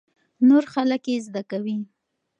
[0.47, 1.77] نور خلک يې زده کوي.